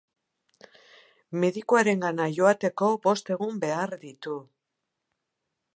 Medikuarengana 1.43 2.27
joateko 2.39 2.89
bost 3.05 3.31
egun 3.37 3.61
behar 3.67 3.95
ditu. 4.07 4.39